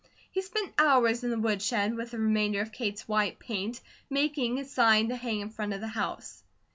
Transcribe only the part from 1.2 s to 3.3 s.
in the woodshed with the remainder of Kate's